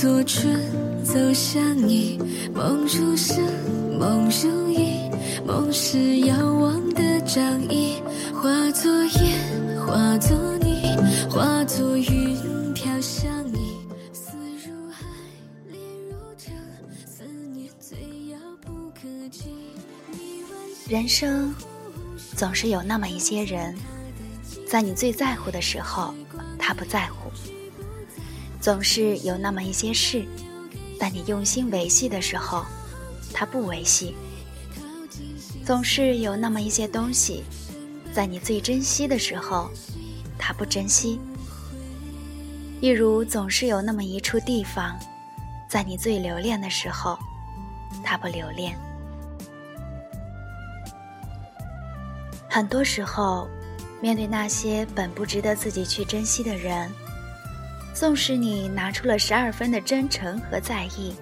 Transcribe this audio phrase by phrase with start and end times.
[0.00, 0.58] 作春
[1.04, 2.18] 走向你，
[2.54, 3.36] 梦如声，
[3.98, 5.10] 梦如影，
[5.46, 10.96] 梦是遥望的掌印，化作烟，化作泥，
[11.28, 13.76] 化作云飘向你。
[14.14, 15.04] 思如海，
[15.68, 16.54] 恋如城，
[17.04, 17.22] 思
[17.52, 17.98] 念最
[18.30, 19.50] 遥不可及。
[20.88, 21.54] 人生
[22.34, 23.76] 总是有那么一些人，
[24.66, 26.14] 在你最在乎的时候，
[26.58, 27.29] 他不在乎；
[28.60, 30.24] 总是有那么一些事，
[30.98, 32.64] 在你用心维系的时候，
[33.32, 34.14] 他不维系；
[35.64, 37.42] 总是有那么一些东西，
[38.12, 39.70] 在你最珍惜的时候，
[40.38, 41.18] 他不珍惜。
[42.82, 44.98] 一如总是有那么一处地方，
[45.68, 47.18] 在你最留恋的时候，
[48.04, 48.76] 他不留恋。
[52.48, 53.48] 很多时候，
[54.02, 56.90] 面对那些本不值得自己去珍惜的人，
[58.00, 61.14] 纵使你拿出了十二分的真诚和在意，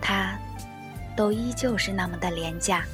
[0.00, 0.36] 他
[1.16, 2.84] 都依旧是那么的廉价。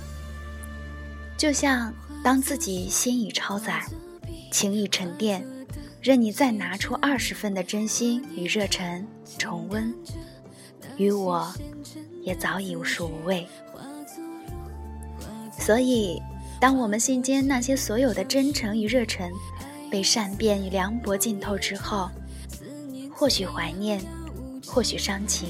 [1.35, 1.91] 就像
[2.23, 3.83] 当自己心已超载，
[4.53, 5.43] 情已沉淀，
[6.03, 9.91] 任你再拿出二十分的真心与热忱重温，
[10.99, 11.51] 于我
[12.23, 13.47] 也早已属无味。
[15.59, 16.21] 所以。
[16.61, 19.31] 当我们心间那些所有的真诚与热忱，
[19.89, 22.11] 被善变与凉薄浸透之后，
[23.19, 24.01] 或许怀念，
[24.65, 25.49] 或许伤情，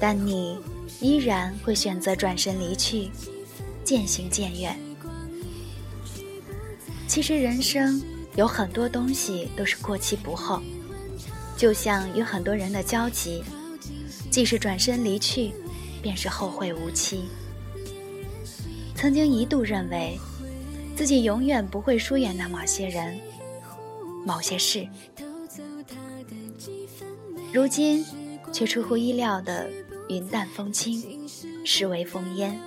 [0.00, 0.58] 但你
[1.02, 3.10] 依然会选择转身离去，
[3.84, 4.74] 渐行渐远。
[7.06, 8.02] 其实人生
[8.36, 10.62] 有很多东西都是过期不候，
[11.58, 13.44] 就像与很多人的交集，
[14.30, 15.52] 既是转身离去，
[16.00, 17.24] 便是后会无期。
[18.94, 20.18] 曾经一度认为，
[20.96, 23.20] 自己永远不会疏远那某些人、
[24.24, 24.88] 某些事，
[27.52, 28.04] 如今
[28.52, 29.70] 却出乎意料的
[30.08, 31.20] 云淡风轻，
[31.64, 32.58] 视为风烟。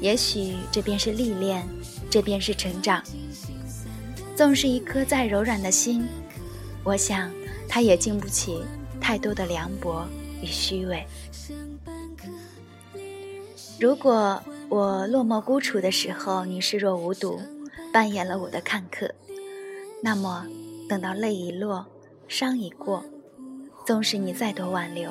[0.00, 1.66] 也许这便是历练，
[2.10, 3.02] 这便是成长。
[4.36, 6.04] 纵是一颗再柔软的心，
[6.84, 7.30] 我想
[7.68, 8.62] 它也经不起
[9.00, 10.06] 太多的凉薄
[10.42, 11.04] 与虚伪。
[13.80, 14.42] 如果。
[14.70, 17.40] 我落寞孤处的时候，你视若无睹，
[17.90, 19.10] 扮演了我的看客。
[20.02, 20.46] 那么，
[20.86, 21.86] 等到泪已落，
[22.28, 23.02] 伤已过，
[23.88, 25.10] 纵使你再多挽留，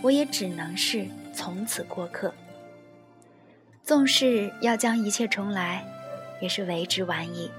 [0.00, 2.32] 我也只能是从此过客。
[3.82, 5.84] 纵使要将一切重来，
[6.40, 7.50] 也是为之晚矣。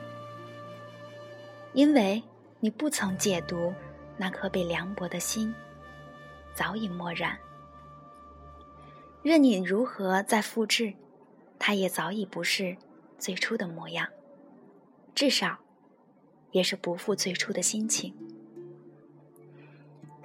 [1.73, 2.23] 因为
[2.61, 3.73] 你不曾解读
[4.15, 5.53] 那颗被凉薄的心，
[6.55, 7.37] 早已漠然。
[9.23, 10.93] 任你如何再复制。
[11.59, 12.77] 它也早已不是
[13.19, 14.07] 最初的模样，
[15.13, 15.57] 至少，
[16.51, 18.13] 也是不负最初的心情。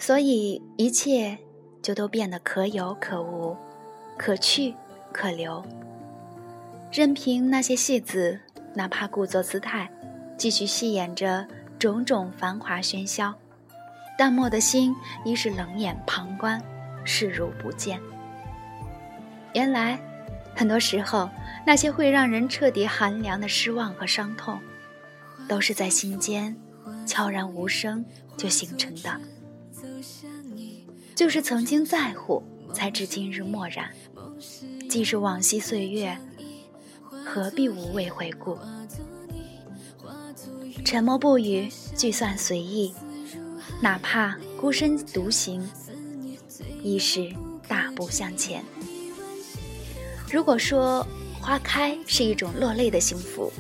[0.02, 1.38] 所以一切
[1.80, 3.56] 就都变得可有可无，
[4.18, 4.74] 可去
[5.12, 5.64] 可留。
[6.90, 8.40] 任凭那些戏子，
[8.74, 9.88] 哪怕故作姿态，
[10.36, 11.46] 继续戏演着
[11.78, 13.32] 种种繁华喧嚣，
[14.18, 14.92] 淡漠的心
[15.24, 16.60] 已是冷眼旁观，
[17.04, 18.00] 视如不见。
[19.54, 19.96] 原来。
[20.54, 21.30] 很多时候，
[21.64, 24.58] 那些会让人彻底寒凉的失望和伤痛，
[25.48, 26.56] 都是在心间
[27.06, 28.04] 悄然无声
[28.36, 29.18] 就形成的。
[31.14, 32.42] 就是曾经在乎，
[32.72, 33.90] 才至今日漠然。
[34.88, 36.16] 既是往昔岁月，
[37.24, 38.58] 何必无谓回顾？
[40.84, 42.94] 沉默不语，聚散随意。
[43.80, 45.66] 哪怕孤身独行，
[46.82, 47.32] 亦是
[47.66, 48.64] 大步向前。
[50.30, 51.06] 如果说
[51.40, 53.52] 花开是一种落泪的幸福，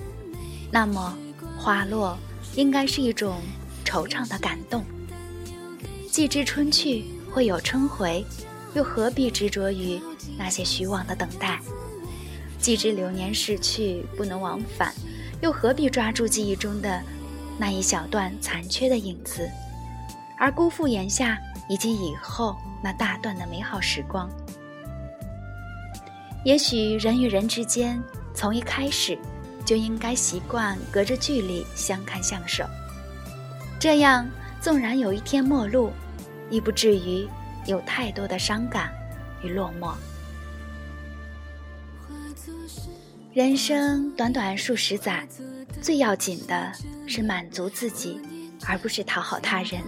[0.70, 1.16] 那么
[1.56, 2.18] 花落
[2.54, 3.40] 应该是一种
[3.84, 4.84] 惆怅的感动。
[6.10, 8.24] 既知春去会有春回，
[8.74, 10.00] 又何必执着于
[10.36, 11.58] 那些虚妄的等待？
[12.58, 14.92] 既知流年逝去不能往返，
[15.40, 17.02] 又何必抓住记忆中的
[17.58, 19.48] 那一小段残缺的影子，
[20.38, 21.38] 而辜负眼下
[21.68, 24.30] 以及以后那大段的美好时光？
[26.44, 28.00] 也许人与人之间，
[28.34, 29.18] 从一开始
[29.64, 32.64] 就应该习惯隔着距离相看相守，
[33.78, 34.28] 这样
[34.60, 35.90] 纵然有一天陌路，
[36.52, 37.26] 亦不至于
[37.66, 38.92] 有太多的伤感
[39.42, 39.94] 与落寞。
[43.32, 45.26] 人生短短数十载，
[45.80, 46.70] 最要紧的
[47.06, 48.20] 是满足自己，
[48.66, 49.82] 而不是讨好他人。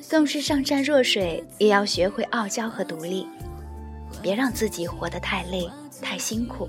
[0.00, 3.26] 纵是上善若水，也要学会傲娇和独立。
[4.22, 5.68] 别让自己活得太累、
[6.00, 6.66] 太辛苦，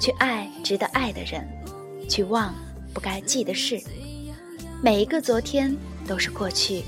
[0.00, 1.46] 去爱值得爱的人，
[2.08, 2.54] 去忘
[2.94, 3.78] 不该记的事。
[4.82, 5.76] 每一个昨天
[6.06, 6.82] 都是过去，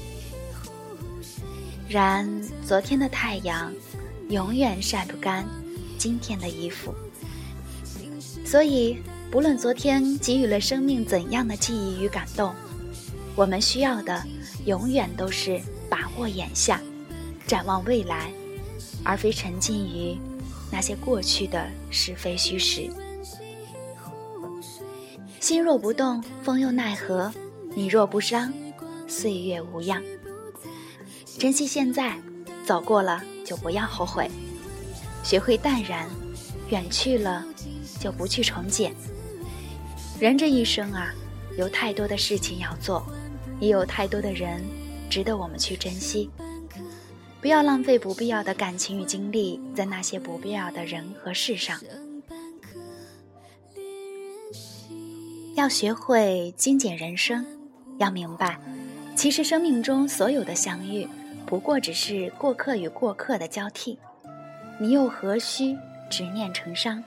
[1.89, 2.27] 然
[2.67, 3.73] 昨天的太阳
[4.31, 5.47] 永远晒不干
[5.99, 6.95] 今天的衣服，
[8.45, 8.99] 所以
[9.31, 12.55] 不论昨天给予了生命怎样的记忆与感动，
[13.37, 14.25] 我们需要的
[14.65, 15.61] 永远都是
[15.91, 16.81] 把握眼下，
[17.47, 18.33] 展望未来，
[19.05, 20.17] 而非沉浸于
[20.71, 22.91] 那些过去的是非虚实。
[25.39, 27.33] 心若不动，风又奈何？
[27.77, 28.53] 你若不伤，
[29.07, 30.03] 岁月无恙。
[31.39, 32.17] 珍惜现在，
[32.65, 34.31] 走过了就不要后悔。
[35.23, 36.09] 学会淡然，
[36.71, 37.45] 远去了
[38.01, 38.95] 就不去重捡。
[40.19, 41.13] 人这一生啊，
[41.59, 43.05] 有太多的事情要做，
[43.61, 44.65] 也有太多的人
[45.11, 46.31] 值得我们去珍惜。
[47.41, 51.79] 不要浪费不必要的感情与精力在那些不必要的人和事上。
[55.55, 57.47] 要学会精简人生，
[57.99, 58.59] 要明白，
[59.17, 61.09] 其实生命中所有的相遇，
[61.47, 63.99] 不过只是过客与过客的交替，
[64.79, 65.77] 你又何须
[66.11, 67.03] 执念成伤？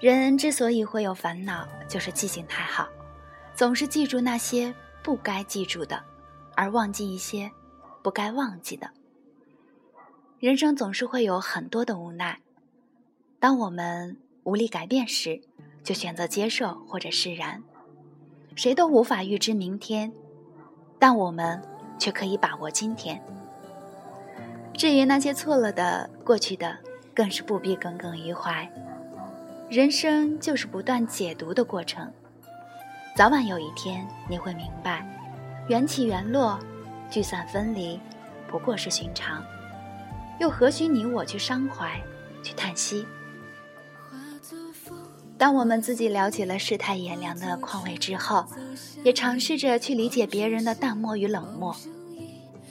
[0.00, 2.88] 人之所以会有烦恼，就是记性太好，
[3.54, 6.02] 总是记住那些不该记住的，
[6.54, 7.50] 而忘记一些
[8.02, 8.90] 不该忘记的。
[10.38, 12.40] 人生总是会有很多的无奈，
[13.38, 15.42] 当我们无力改变时。
[15.82, 17.62] 就选择接受或者释然，
[18.54, 20.12] 谁都无法预知明天，
[20.98, 21.60] 但我们
[21.98, 23.20] 却可以把握今天。
[24.74, 26.76] 至于那些错了的、过去的，
[27.12, 28.68] 更是不必耿耿于怀。
[29.68, 32.08] 人生就是不断解读的过程，
[33.16, 35.04] 早晚有一天你会明白，
[35.68, 36.58] 缘起缘落，
[37.10, 37.98] 聚散分离，
[38.46, 39.42] 不过是寻常，
[40.38, 42.00] 又何须你我去伤怀，
[42.42, 43.04] 去叹息？
[45.44, 48.46] 当我们自己了解了世态炎凉的况味之后，
[49.02, 51.76] 也尝试着去理解别人的淡漠与冷漠。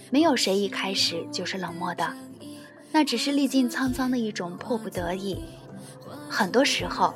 [0.10, 2.12] 没有谁一开始就是冷漠的，
[2.92, 5.38] 那只是历尽沧桑的一种迫不得已。
[6.28, 7.14] 很多时候，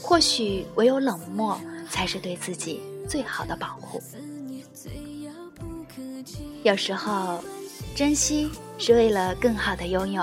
[0.00, 1.60] 或许唯有冷漠
[1.90, 4.02] 才是对自己最好的保护。
[6.62, 7.44] 有时候，
[7.94, 10.22] 珍惜是为了更好的拥有，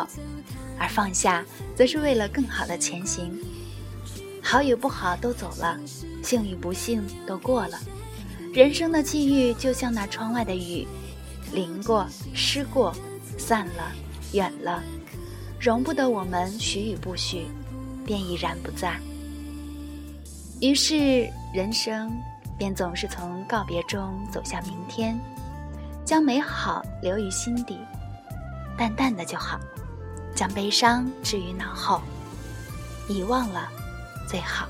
[0.80, 3.40] 而放下则是为了更好的前行。
[4.44, 5.80] 好与不好都走了，
[6.22, 7.80] 幸与不幸都过了。
[8.54, 10.86] 人生的际遇就像那窗外的雨，
[11.54, 12.06] 淋过、
[12.36, 12.94] 湿过、
[13.38, 13.92] 散了、
[14.34, 14.84] 远了，
[15.60, 17.48] 容不得我们许与不许，
[18.06, 19.00] 便已然不在。
[20.62, 22.12] 于是人生
[22.57, 25.19] 便总是从告别中走向明天，
[26.06, 27.80] 将美好留于心底，
[28.78, 29.60] 淡淡的就好，
[30.36, 32.01] 将悲伤置于脑后，
[33.07, 33.72] 遗忘了。
[34.28, 34.68] 最好。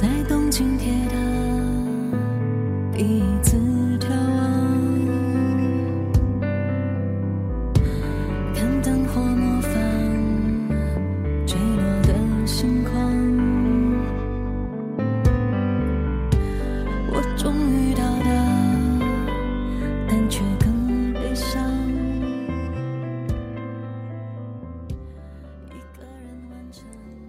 [0.00, 1.27] 在东京铁塔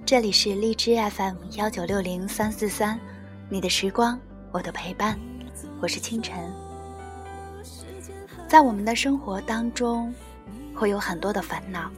[0.10, 3.00] 这里是荔枝 FM 幺九六零三四三，
[3.48, 4.20] 你的时光，
[4.52, 5.20] 我的陪伴，
[5.80, 6.52] 我是清晨。
[8.48, 10.12] 在我们的生活当中，
[10.74, 11.92] 会有很多的烦恼。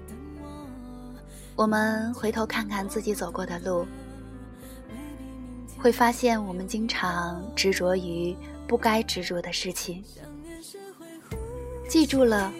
[1.55, 3.87] 我们回头看看自己走过的路，
[5.77, 8.35] 会发现我们经常执着于
[8.67, 10.03] 不该执着的事情，
[11.87, 12.51] 记住了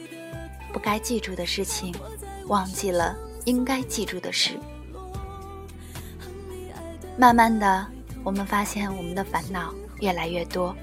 [0.72, 1.94] 不该记住的事情，
[2.48, 4.58] 忘记了应该记住的事。
[7.22, 7.86] 慢慢的，
[8.24, 10.76] 我们发现我们的烦恼越来越多，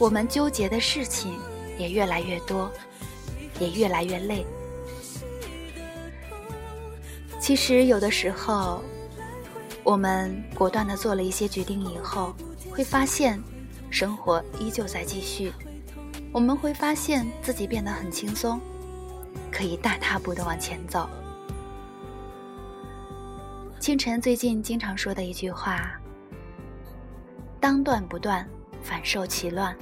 [0.00, 1.38] 我们纠结的事情
[1.78, 2.68] 也越来越多，
[3.60, 4.44] 也越来越累。
[7.38, 8.82] 其实有的时候，
[9.84, 12.34] 我们果断的做了一些决定以后，
[12.68, 13.40] 会发现
[13.90, 15.52] 生活依旧在继续，
[16.32, 18.60] 我们会发现自己变得很轻松，
[19.52, 21.08] 可以大踏步的往前走。
[23.80, 25.98] 清晨最近经常说的一句话
[27.58, 28.46] ：“当断不断，
[28.82, 29.74] 反受其乱。”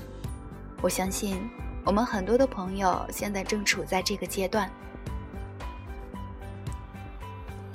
[0.81, 1.37] 我相信
[1.85, 4.71] 我们很多的朋友现在正处在这个阶段，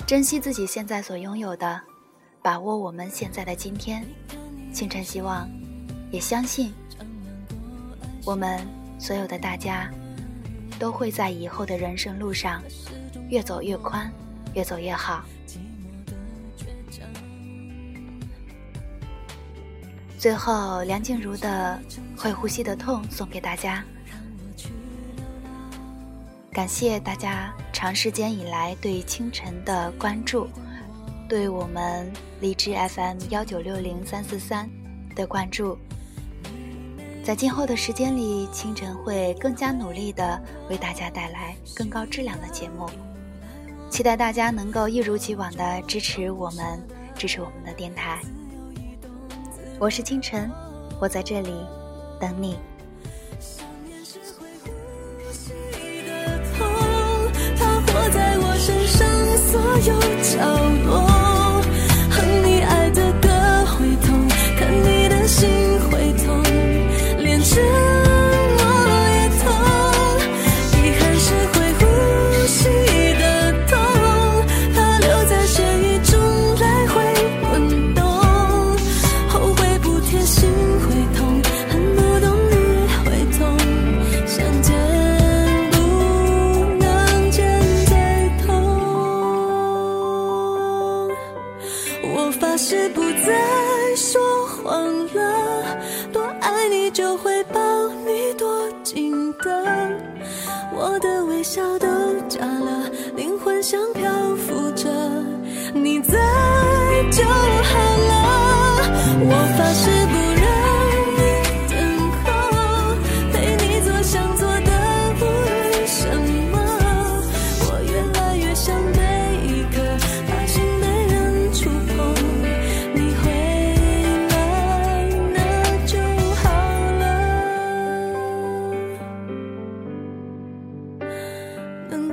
[0.06, 1.78] 珍惜自己现在所拥有的，
[2.40, 4.02] 把握我们现在的今天。
[4.72, 5.46] 清晨希望
[6.10, 6.72] 也相信
[8.24, 8.66] 我们
[8.98, 9.90] 所有的大家
[10.78, 12.62] 都会在以后的人生路上
[13.28, 14.10] 越走越宽，
[14.54, 15.22] 越走越好。
[20.24, 21.78] 最后，梁静茹的
[22.18, 23.84] 《会呼吸的痛》送给大家。
[26.50, 30.48] 感谢大家长时间以来对清晨的关注，
[31.28, 34.66] 对我们荔枝 FM 幺九六零三四三
[35.14, 35.76] 的关注。
[37.22, 42.88] 在今后的时间里，清晨会更加努力的为大家带来更高质量的节目，
[43.90, 46.80] 期待大家能够一如既往的支持我们，
[47.14, 48.22] 支持我们的电台。
[49.78, 50.50] 我是清晨，
[51.00, 51.52] 我在这里
[52.20, 52.56] 等你。
[57.58, 60.38] 它活在我身上所有角
[60.86, 61.03] 落。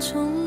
[0.01, 0.40] 重